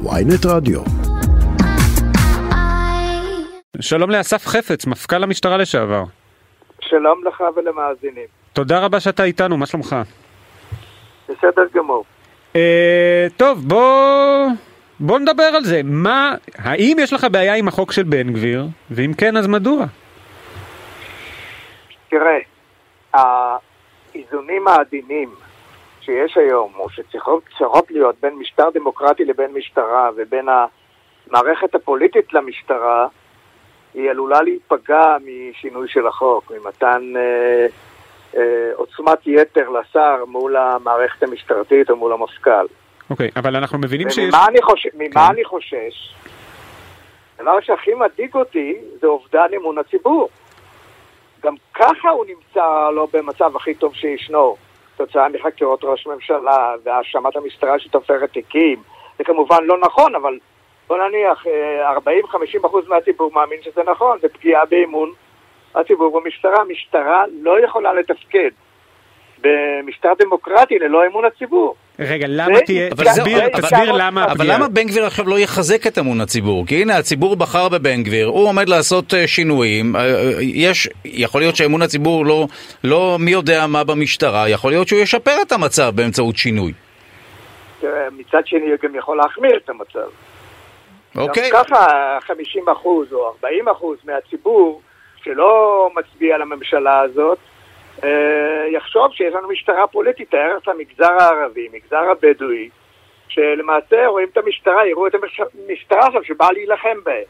[0.00, 0.80] ויינט רדיו.
[3.80, 6.04] שלום לאסף חפץ, מפכ"ל המשטרה לשעבר.
[6.80, 8.26] שלום לך ולמאזינים.
[8.52, 9.96] תודה רבה שאתה איתנו, מה שלומך?
[11.28, 12.04] בסדר גמור.
[12.56, 14.46] אה, טוב, בוא...
[15.00, 15.80] בוא נדבר על זה.
[15.84, 16.34] מה...
[16.58, 18.66] האם יש לך בעיה עם החוק של בן גביר?
[18.90, 19.84] ואם כן, אז מדוע?
[22.10, 22.38] תראה,
[23.14, 25.34] האיזונים העדינים
[26.04, 33.06] שיש היום, או שצריכות להיות בין משטר דמוקרטי לבין משטרה, ובין המערכת הפוליטית למשטרה,
[33.94, 37.66] היא עלולה להיפגע משינוי של החוק, ממתן אה,
[38.36, 42.66] אה, עוצמת יתר לשר מול המערכת המשטרתית או מול המפכ"ל.
[43.10, 44.34] אוקיי, אבל אנחנו מבינים שיש...
[44.34, 44.86] וממה אני חושש?
[44.94, 45.32] ממה כן.
[45.32, 46.14] אני חושש?
[47.38, 50.28] הדבר שהכי מדאיג אותי זה אובדן אמון הציבור.
[51.42, 54.56] גם ככה הוא נמצא לא במצב הכי טוב שישנו,
[55.02, 58.82] כתוצאה מחקירות ראש ממשלה והאשמת המשטרה שתופרת תיקים.
[59.18, 60.38] זה כמובן לא נכון, אבל
[60.88, 65.12] בוא נניח אה, 40-50% מהציבור מאמין שזה נכון, זה פגיעה באמון
[65.74, 66.64] הציבור במשטרה.
[66.64, 68.50] משטרה לא יכולה לתפקד
[69.42, 71.74] במשטר דמוקרטי ללא אמון הציבור.
[71.98, 72.88] רגע, למה תהיה...
[72.92, 74.56] אבל תסביר, אבל- תסביר אבל- למה אבל הפגיעה.
[74.58, 76.66] למה בן גביר עכשיו לא יחזק את אמון הציבור?
[76.66, 79.96] כי הנה, הציבור בחר בבן גביר, הוא עומד לעשות אה, שינויים.
[79.96, 82.46] אה, אה, יש, יכול להיות שאמון הציבור לא,
[82.84, 86.72] לא מי יודע מה במשטרה, יכול להיות שהוא ישפר את המצב באמצעות שינוי.
[88.18, 90.08] מצד שני הוא גם יכול להחמיר את המצב.
[91.16, 91.50] אוקיי?
[91.52, 91.86] גם ככה
[92.26, 94.80] 50 אחוז או 40 אחוז מהציבור
[95.24, 97.38] שלא מצביע לממשלה הזאת,
[98.72, 102.68] יחשוב שיש לנו משטרה פוליטית, תאר את המגזר הערבי, מגזר הבדואי,
[103.28, 107.24] שלמעשה רואים את המשטרה, יראו את המשטרה עכשיו שבאה להילחם בהם.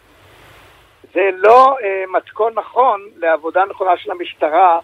[1.14, 4.78] זה לא אה, מתכון נכון לעבודה נכונה של המשטרה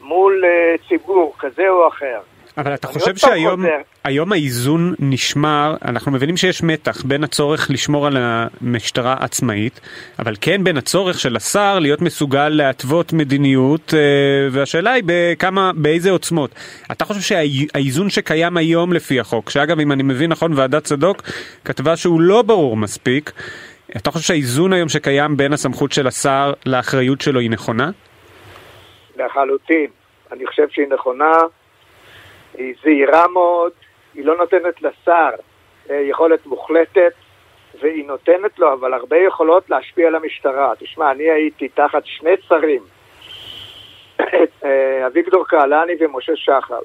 [0.00, 2.20] מול אה, ציבור כזה או אחר.
[2.60, 3.64] אבל אתה חושב שהיום.
[4.04, 9.80] היום האיזון נשמר, אנחנו מבינים שיש מתח בין הצורך לשמור על המשטרה עצמאית,
[10.18, 14.00] אבל כן בין הצורך של השר להיות מסוגל להתוות מדיניות, אה,
[14.50, 16.50] והשאלה היא בכמה, באיזה עוצמות.
[16.92, 21.22] אתה חושב שהאיזון שקיים היום לפי החוק, שאגב אם אני מבין נכון ועדת צדוק
[21.64, 23.32] כתבה שהוא לא ברור מספיק,
[23.96, 27.90] אתה חושב שהאיזון היום שקיים בין הסמכות של השר לאחריות שלו היא נכונה?
[29.16, 29.86] לחלוטין.
[30.32, 31.32] אני חושב שהיא נכונה,
[32.60, 33.72] היא זהירה מאוד,
[34.14, 35.30] היא לא נותנת לשר
[35.90, 37.12] אה, יכולת מוחלטת,
[37.80, 40.72] והיא נותנת לו אבל הרבה יכולות להשפיע על המשטרה.
[40.78, 42.82] תשמע, אני הייתי תחת שני שרים,
[44.64, 46.78] אה, אביגדור קהלני ומשה שחר,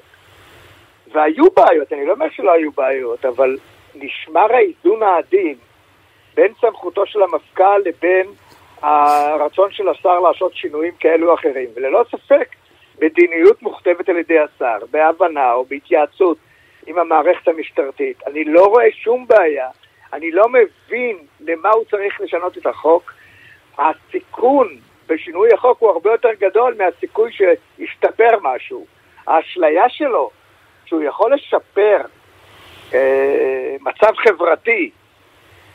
[1.12, 3.56] והיו בעיות, אני לא אומר שלא היו בעיות, אבל
[3.94, 5.54] נשמר האיזון העדין
[6.34, 8.26] בין סמכותו של המפכ"ל לבין
[8.82, 11.68] הרצון של השר לעשות שינויים כאלו או אחרים.
[11.74, 12.48] וללא ספק,
[13.02, 16.38] מדיניות מוכתבת על ידי השר, בהבנה או בהתייעצות
[16.86, 18.22] עם המערכת המשטרתית.
[18.26, 19.68] אני לא רואה שום בעיה,
[20.12, 23.12] אני לא מבין למה הוא צריך לשנות את החוק.
[23.78, 24.68] הסיכון
[25.06, 28.86] בשינוי החוק הוא הרבה יותר גדול מהסיכוי שישתפר משהו.
[29.26, 30.30] האשליה שלו,
[30.84, 32.00] שהוא יכול לשפר
[32.94, 34.90] אה, מצב חברתי,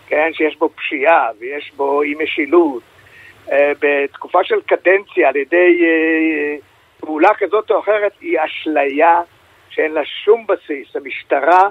[0.07, 2.83] כן, שיש בו פשיעה ויש בו אי משילות,
[3.51, 6.55] אה, בתקופה של קדנציה על ידי אה,
[7.01, 9.21] פעולה כזאת או אחרת, היא אשליה
[9.69, 10.95] שאין לה שום בסיס.
[10.95, 11.69] המשטרה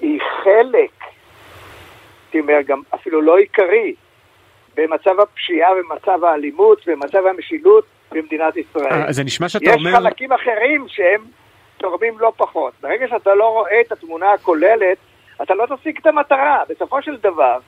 [0.00, 0.90] היא חלק,
[2.24, 3.94] הייתי אומר, גם אפילו לא עיקרי,
[4.76, 8.92] במצב הפשיעה, במצב האלימות, במצב המשילות במדינת ישראל.
[8.92, 9.92] אה, זה נשמע שאתה יש אומר...
[9.92, 11.24] חלקים אחרים שהם
[11.76, 12.72] תורמים לא פחות.
[12.80, 14.98] ברגע שאתה לא רואה את התמונה הכוללת,
[15.42, 16.62] אתה לא תשיג את המטרה.
[16.68, 17.58] בסופו של דבר,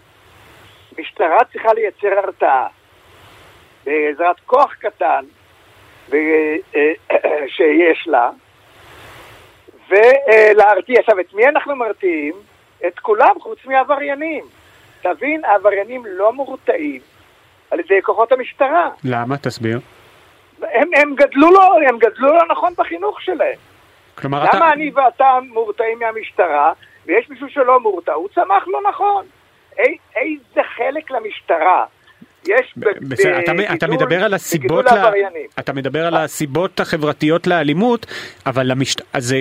[0.98, 2.66] משטרה צריכה לייצר הרתעה
[3.84, 5.25] בעזרת כוח קטן
[7.48, 8.30] שיש לה,
[9.88, 11.00] ולהרתיע.
[11.00, 12.34] עכשיו, את מי אנחנו מרתיעים?
[12.86, 14.44] את כולם, חוץ מהעבריינים.
[15.02, 17.00] תבין, העבריינים לא מורתעים
[17.70, 18.91] על ידי כוחות המשטרה.
[19.04, 19.36] למה?
[19.36, 19.80] תסביר.
[20.62, 23.58] הם, הם, גדלו לא, הם גדלו לא נכון בחינוך שלהם.
[24.14, 24.72] כלומר למה אתה...
[24.72, 26.72] אני ואתה מורתעים מהמשטרה,
[27.06, 28.12] ויש מישהו שלא מורתע?
[28.12, 29.26] הוא צמח לא נכון.
[29.78, 31.84] אי, איזה חלק למשטרה
[32.48, 35.04] יש בסדר, אתה, בגידול- אתה מדבר על הסיבות, בגידול ל...
[35.04, 35.46] העבריינים.
[35.58, 38.06] אתה מדבר על הסיבות החברתיות לאלימות,
[38.46, 39.00] אבל המשט...
[39.12, 39.34] אז.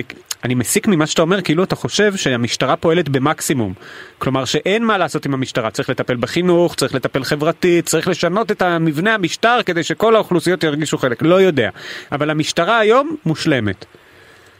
[0.44, 3.72] אני מסיק ממה שאתה אומר, כאילו אתה חושב שהמשטרה פועלת במקסימום.
[4.18, 8.62] כלומר שאין מה לעשות עם המשטרה, צריך לטפל בחינוך, צריך לטפל חברתית, צריך לשנות את
[8.62, 11.70] המבנה המשטר כדי שכל האוכלוסיות ירגישו חלק, לא יודע.
[12.12, 13.84] אבל המשטרה היום מושלמת.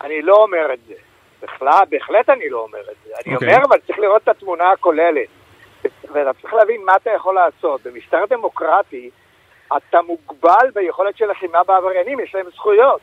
[0.05, 0.95] אני לא אומר את זה.
[1.43, 3.11] בכלל, בהחלט אני לא אומר את זה.
[3.27, 3.55] אני אוקיי.
[3.55, 5.38] אומר, אבל צריך לראות את התמונה הכוללת.
[6.13, 7.81] ואתה צריך להבין מה אתה יכול לעשות.
[7.83, 9.11] במשטר דמוקרטי,
[9.77, 13.01] אתה מוגבל ביכולת של לחימה בעבריינים, יש להם זכויות.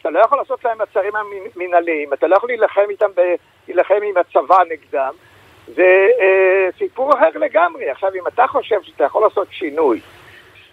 [0.00, 3.20] אתה לא יכול לעשות להם מעצרים המנהליים, אתה לא יכול להילחם איתם, ב...
[3.68, 5.12] להילחם עם הצבא נגדם,
[5.66, 7.90] זה אה, סיפור אחר לגמרי.
[7.90, 10.00] עכשיו, אם אתה חושב שאתה יכול לעשות שינוי,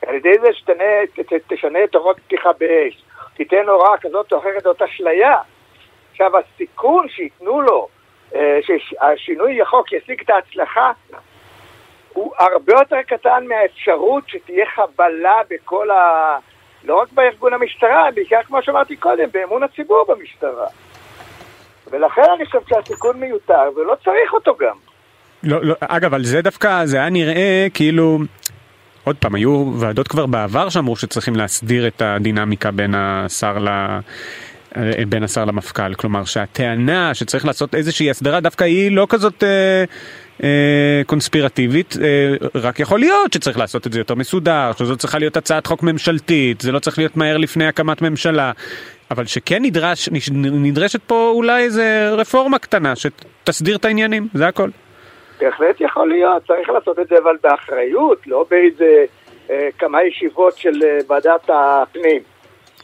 [0.07, 3.03] על ידי זה שתשנה את הוראות פתיחה באש,
[3.35, 5.37] תיתן הוראה כזאת או אחרת, זאת אשליה.
[6.11, 7.87] עכשיו, הסיכון שייתנו לו,
[8.35, 10.91] אה, שהשינוי החוק ישיג את ההצלחה,
[12.13, 16.37] הוא הרבה יותר קטן מהאפשרות שתהיה חבלה בכל ה...
[16.83, 20.67] לא רק בארגון המשטרה, בעיקר כמו שאמרתי קודם, באמון הציבור במשטרה.
[21.91, 24.75] ולכן אני חושב שהסיכון מיותר, ולא צריך אותו גם.
[25.43, 28.19] לא, לא, אגב, על זה דווקא, זה היה נראה כאילו...
[29.03, 33.69] עוד פעם, היו ועדות כבר בעבר שאמרו שצריכים להסדיר את הדינמיקה בין השר ל...
[35.09, 39.83] בין השר למפכ"ל, כלומר שהטענה שצריך לעשות איזושהי הסדרה דווקא היא לא כזאת אה,
[40.43, 45.37] אה, קונספירטיבית, אה, רק יכול להיות שצריך לעשות את זה יותר מסודר, שזו צריכה להיות
[45.37, 48.51] הצעת חוק ממשלתית, זה לא צריך להיות מהר לפני הקמת ממשלה,
[49.11, 50.09] אבל שכן נדרש,
[50.41, 54.69] נדרשת פה אולי איזה רפורמה קטנה שתסדיר את העניינים, זה הכל.
[55.41, 59.05] בהחלט יכול להיות, צריך לעשות את זה אבל באחריות, לא באיזה
[59.49, 62.32] אה, כמה ישיבות של אה, ועדת הפנים.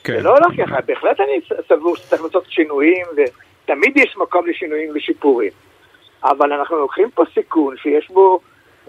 [0.03, 0.17] כן.
[0.17, 5.51] זה לא הולך ככה, בהחלט אני סבור שצריך לעשות שינויים, ותמיד יש מקום לשינויים ושיפורים.
[6.23, 8.39] אבל אנחנו לוקחים פה סיכון שיש בו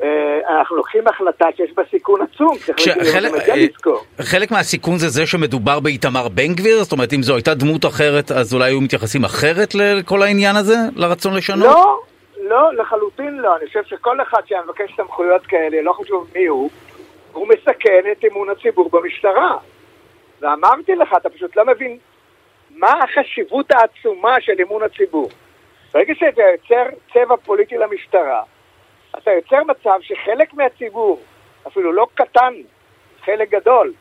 [0.03, 2.81] אה, אנחנו לוקחים החלטה שיש בה סיכון עצום, צריך
[3.13, 4.05] חלק, אה, לזכור.
[4.21, 6.83] חלק מהסיכון זה זה שמדובר באיתמר בן גביר?
[6.83, 10.77] זאת אומרת, אם זו הייתה דמות אחרת, אז אולי היו מתייחסים אחרת לכל העניין הזה?
[10.97, 11.65] לרצון לשנות?
[11.65, 12.01] לא,
[12.49, 13.57] לא, לחלוטין לא.
[13.57, 16.71] אני חושב שכל אחד שמבקש סמכויות כאלה, לא חשוב מי הוא,
[17.33, 19.57] הוא מסכן את אמון הציבור במשטרה.
[20.41, 21.99] ואמרתי לך, אתה פשוט לא מבין
[22.71, 25.29] מה החשיבות העצומה של אמון הציבור.
[25.95, 28.43] ברגע שאתה יוצר צבע פוליטי למשטרה,
[29.19, 31.21] אתה יוצר מצב שחלק מהציבור,
[31.67, 32.55] אפילו לא קטן,
[33.25, 33.93] חלק גדול,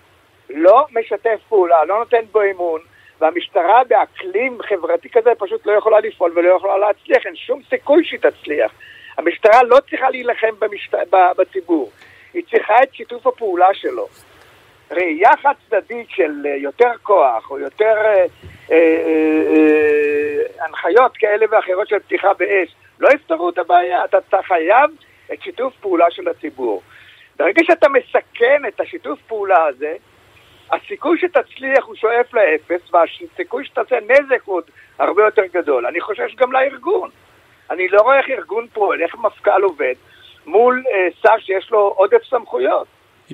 [0.49, 2.81] לא משתף פעולה, לא נותן בו אמון,
[3.19, 8.19] והמשטרה באקלים חברתי כזה פשוט לא יכולה לפעול ולא יכולה להצליח, אין שום סיכוי שהיא
[8.19, 8.71] תצליח.
[9.17, 10.93] המשטרה לא צריכה להילחם במשט...
[11.37, 11.91] בציבור,
[12.33, 14.07] היא צריכה את שיתוף הפעולה שלו.
[14.91, 18.25] ראייה חד צדדית של אה, יותר כוח או יותר אה,
[18.71, 18.75] אה,
[19.47, 24.05] אה, הנחיות כאלה ואחרות של פתיחה באש לא יפתרו את הבעיה.
[24.05, 24.91] אתה, אתה חייב
[25.33, 26.81] את שיתוף פעולה של הציבור.
[27.39, 29.95] ברגע שאתה מסכן את השיתוף פעולה הזה,
[30.71, 34.63] הסיכוי שתצליח הוא שואף לאפס, והסיכוי שתעשה נזק הוא עוד
[34.99, 35.85] הרבה יותר גדול.
[35.85, 37.09] אני חושש גם לארגון.
[37.71, 39.93] אני לא רואה איך ארגון פועל, איך מפכ"ל עובד
[40.45, 42.87] מול אה, שר שיש לו עודף סמכויות.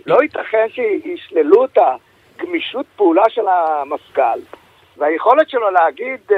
[0.06, 1.78] לא ייתכן שישללו את
[2.38, 4.40] הגמישות פעולה של המפכ"ל
[4.98, 6.38] והיכולת שלו להגיד אה,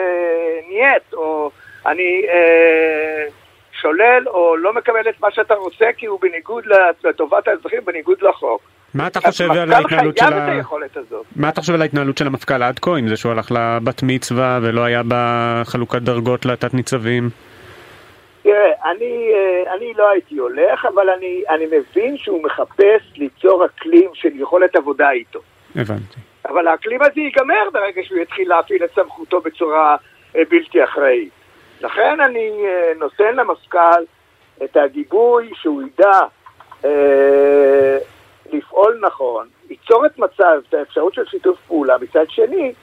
[0.69, 1.51] נייט, או
[1.85, 3.25] אני אה,
[3.71, 6.63] שולל או לא מקבל את מה שאתה רוצה כי הוא בניגוד
[7.03, 8.61] לטובת האזרחים, בניגוד לחוק.
[8.93, 10.61] מה אתה חושב על ההתנהלות של ה...
[11.35, 14.59] מה אתה חושב על ההתנהלות של המפכ"ל עד כה, עם זה שהוא הלך לבת מצווה
[14.61, 17.29] ולא היה בחלוקת דרגות לתת ניצבים?
[18.47, 24.09] תראה, אני, אה, אני לא הייתי הולך, אבל אני, אני מבין שהוא מחפש ליצור אקלים
[24.13, 25.39] של יכולת עבודה איתו.
[25.75, 26.19] הבנתי.
[26.45, 29.95] אבל האקלים הזה ייגמר ברגע שהוא יתחיל להפעיל את סמכותו בצורה
[30.35, 31.29] אה, בלתי אחראית.
[31.81, 34.03] לכן אני אה, נותן למפכ"ל
[34.63, 36.19] את הגיבוי שהוא ידע
[36.85, 37.97] אה,
[38.53, 42.73] לפעול נכון, ייצור את מצב, את האפשרות של שיתוף פעולה, מצד שני,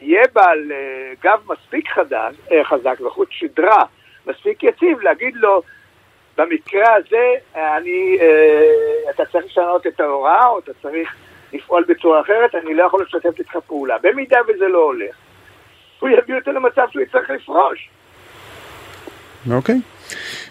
[0.00, 3.84] יהיה בעל אה, גב מספיק חדש, אה, חזק וחוט שדרה
[4.26, 5.62] מספיק יציב להגיד לו,
[6.36, 11.14] במקרה הזה אני, אה, אתה צריך לשנות את ההוראה או אתה צריך
[11.52, 13.96] לפעול בצורה אחרת, אני לא יכול לשתף איתך פעולה.
[14.02, 15.16] במידה וזה לא הולך,
[16.00, 17.88] הוא יביא אותו למצב שהוא יצטרך לפרוש.
[19.50, 19.80] אוקיי.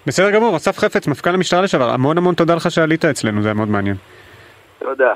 [0.08, 3.54] בסדר גמור, אסף חפץ, מפכ"ל המשטרה לשעבר, המון המון תודה לך שעלית אצלנו, זה היה
[3.54, 3.96] מאוד מעניין.
[4.80, 5.14] תודה.